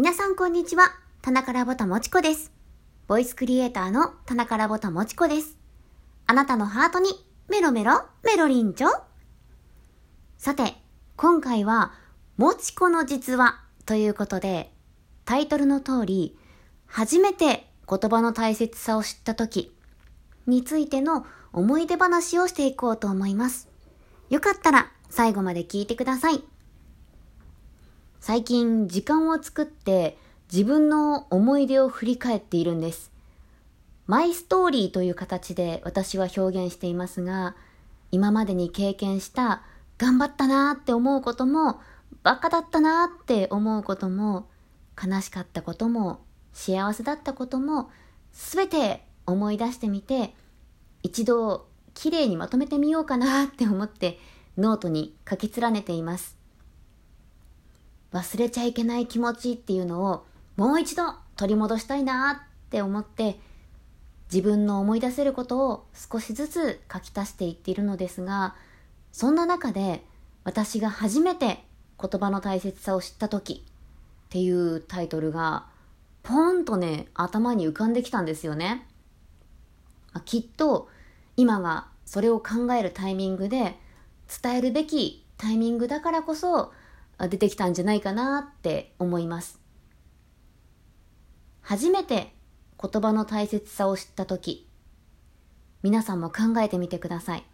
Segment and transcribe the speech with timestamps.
[0.00, 0.92] 皆さんこんにちは。
[1.22, 2.52] 田中ラボタもちこです。
[3.08, 5.56] ボイスクリエイターの田中ラボタもちこです。
[6.24, 7.10] あなたのハートに
[7.48, 8.88] メロメロメロリンチョ
[10.36, 10.76] さて、
[11.16, 11.94] 今回は、
[12.36, 14.72] もちこの実話ということで、
[15.24, 16.38] タイトルの通り、
[16.86, 19.74] 初めて言葉の大切さを知った時
[20.46, 23.68] についての思い出話をしていこうと思います。
[24.30, 26.44] よかったら最後まで聞いてください。
[28.20, 30.18] 最近時間を作って
[30.52, 33.10] 自分の思い出を振り返っているんです。
[34.06, 37.54] マイストーリーという形で私は表現していますが、
[38.10, 39.62] 今までに経験した
[39.98, 41.80] 頑張ったなーって思うことも、
[42.22, 44.48] バカだったなーって思うことも、
[45.02, 46.20] 悲しかったことも、
[46.54, 47.90] 幸せだったことも、
[48.32, 50.34] すべて思い出してみて、
[51.02, 54.18] 一度きれいにまとめてみようかなって思って
[54.56, 56.37] ノートに書き連ねています。
[58.12, 60.24] 忘れちゃいけない気持ちっていうのを
[60.56, 63.38] もう一度取り戻したいなって思って
[64.32, 68.54] 自分の思い出せることを少しずつ書き足していっているのですが
[69.12, 70.04] そんな中で
[70.44, 71.64] 私が初めて
[72.00, 73.64] 言葉の大切さを知った時
[74.28, 75.66] っていうタイトルが
[76.22, 78.86] ポーンとね頭に浮かんできたんですよね。
[80.12, 80.88] まあきっと
[81.36, 83.78] 今がそれを考えるタイミングで
[84.42, 86.72] 伝えるべきタイミングだからこそ
[87.26, 89.60] 出てきたんじゃないかなって思います。
[91.62, 92.32] 初めて
[92.80, 94.68] 言葉の大切さを知った時
[95.82, 97.44] 皆さんも考えてみてください。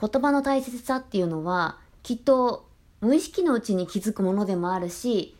[0.00, 2.68] 言葉の大切さっていうのはきっと
[3.00, 5.36] 無意識のうちに気づくものでもあるし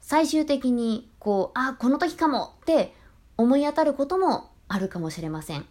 [0.00, 2.94] 最終的にこうあこの時かもって
[3.36, 5.66] 思い当たることもあるかもしれません。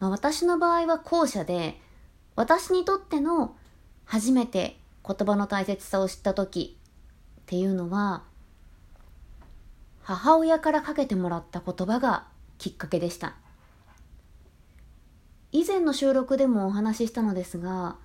[0.00, 1.80] まあ、私の場合は後者で
[2.36, 3.56] 私にとっての
[4.04, 6.78] 初めて言葉の大切さを知った時
[7.42, 8.22] っていうのは
[10.02, 12.26] 母親からかけてもらった言葉が
[12.58, 13.36] きっかけでした。
[15.52, 17.96] 以前の収録でもお話ししたのですが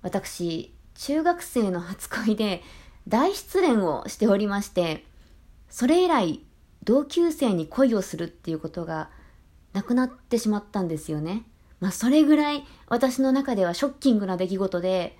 [0.00, 2.62] 私中学生の初恋で
[3.06, 5.04] 大失恋をしておりまして
[5.68, 6.42] それ以来
[6.84, 9.10] 同級生に恋をするっていうことが
[9.74, 11.44] なくなってしまったんですよね。
[11.80, 15.18] まあそれぐらい私の中ではショッキングな出来事で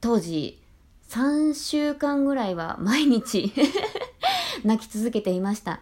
[0.00, 0.60] 当時
[1.08, 3.52] 3週間ぐらいは毎日
[4.64, 5.80] 泣き続けていました。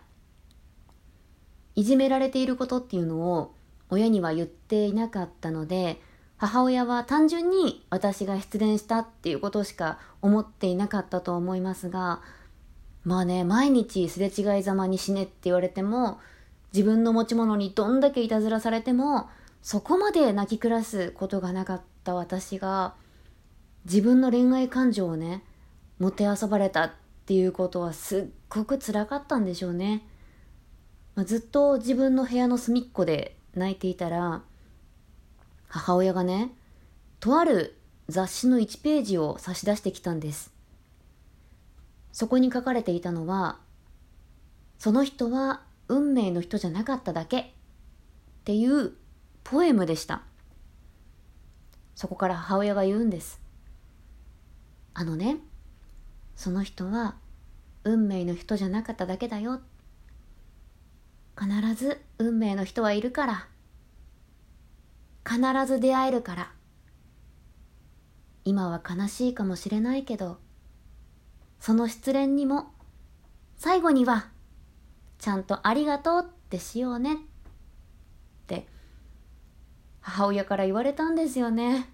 [1.79, 3.55] いじめられていることっていうのを
[3.89, 6.01] 親には言っていなかったので
[6.37, 12.21] 母親は単純に私が失恋したっていうことしか思っていなかったと思いますが
[13.05, 16.19] まあね毎日すれ違いざまに死ねって言われても
[16.73, 19.29] 自分の持ち物にどんだけいたずらされても
[19.63, 22.95] そこまで泣き暮らすことがなかった私が
[23.89, 25.43] 自分の恋愛感情をね
[25.99, 26.93] もてあそばれたっ
[27.25, 30.07] ていうことはすっごく辛かったんでしょうね、
[31.15, 34.43] まあ、ずっと自分の部屋の隅っこで泣いていたら
[35.69, 36.53] 母親がね
[37.19, 37.79] とある
[38.09, 40.53] 雑誌の1ページを差し出してきたんです。
[42.13, 43.59] そこに書かれていたのは
[44.79, 47.45] その人は運命の人じゃなかっただけっ
[48.45, 48.93] ていう
[49.45, 50.23] ポエムでした。
[51.95, 53.48] そこから母親が言うんです。
[55.01, 55.37] あのね
[56.35, 57.15] その人は
[57.85, 59.61] 運命の人じゃなかっただけだよ。
[61.39, 63.49] 必ず運命の人はいるから。
[65.25, 66.53] 必ず出会えるから。
[68.45, 70.39] 今は悲しいかもしれないけど
[71.61, 72.73] その失恋にも
[73.57, 74.27] 最後には
[75.19, 77.17] ちゃんとありがとうってしようねっ
[78.49, 78.67] て
[80.01, 81.89] 母親から言われたんですよね。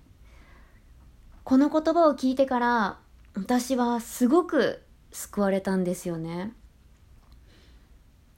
[1.45, 2.99] この言葉を聞いてから
[3.35, 4.83] 私はすごく
[5.13, 6.55] 救われたんですよね。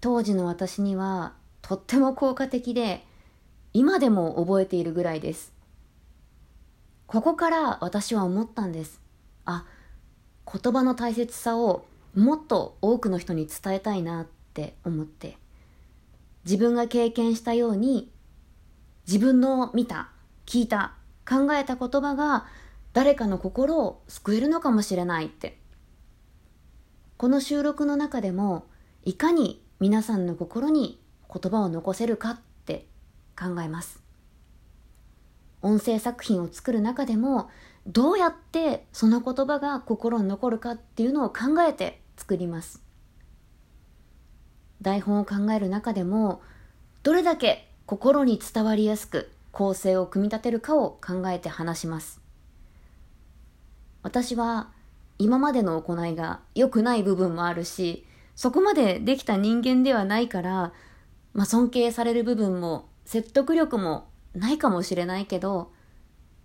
[0.01, 3.05] 当時の私にはとっても効果的で
[3.73, 5.53] 今でも覚えているぐらいです。
[7.07, 9.01] ここから私は思ったんです。
[9.45, 9.65] あ
[10.53, 15.39] 言葉の大切さをもっと多くの人に伝えたいなって思って。
[16.45, 18.11] 自分が経験したように
[19.07, 20.11] 自分の見た
[20.45, 20.95] 聞いた
[21.29, 22.47] 考えた言葉が
[22.97, 25.59] 誰かの心を救えるのかもしれないって。
[27.19, 28.65] この収録の中でも
[29.05, 30.99] いかに皆さんの心に
[31.31, 32.87] 言葉を残せるかって
[33.39, 34.03] 考えます。
[35.61, 37.51] 音声作品を作る中でも
[37.87, 42.83] どうやってその言葉が心に残るかっていうのを考えて作ります。
[44.81, 46.41] 台本を考える中でも
[47.03, 52.25] どれだけ心に伝わりやすく構成を組み立てるかを考えて話します。
[54.07, 54.69] 私は
[55.19, 58.07] 今までの行いが良くない部分もあるし、
[58.37, 60.73] そこまでできた人間ではないから、
[61.35, 65.73] まあ、尊敬される部分も説得力もないかもしれないけど、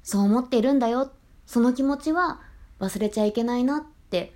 [0.01, 1.11] そう思っているんだよ。
[1.45, 2.41] その気持ちは
[2.79, 4.33] 忘れちゃいけないなって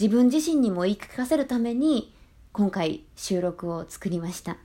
[0.00, 2.14] 自分自身にも言い聞かせるために
[2.52, 4.56] 今回収録を作りました。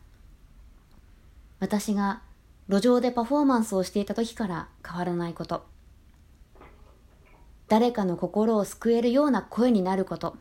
[1.60, 2.22] 私が
[2.70, 5.71] 路上でパフォーマンスをしていた時から変わらないこと。
[7.72, 10.36] 誰かの心を救えるような声になること。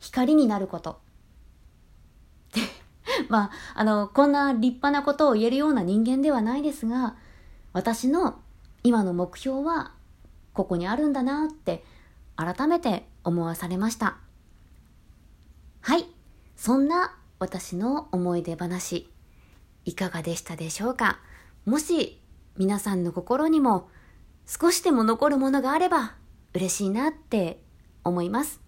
[0.00, 1.00] 光になること。
[3.30, 7.14] まあ、あの、こんな立派なことを言えるような人間ではないですが、
[7.72, 8.40] 私の
[8.82, 9.92] 今の目標は
[10.52, 11.84] ここにあるんだなって
[12.34, 14.16] 改めて思わされました。
[15.80, 16.06] はい。
[16.56, 19.08] そんな私の思い出話、
[19.84, 21.20] いかがでしたでしょうか？
[21.66, 22.20] もし
[22.56, 23.88] 皆さんの心にも
[24.50, 26.16] 少しでも残るものがあれば
[26.54, 27.62] 嬉しいなって
[28.02, 28.60] 思います。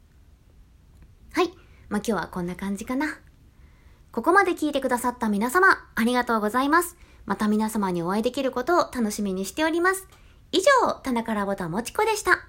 [1.32, 1.48] はい。
[1.88, 3.18] まあ、今日はこんな感じかな。
[4.12, 6.96] ここまで聞いてくださった皆様、ありがとうございます。
[7.26, 10.06] また皆様にお会いできることを楽しみにしております。
[10.52, 12.46] 以上、棚からぼたもちこでした。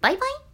[0.00, 0.49] バイバイ。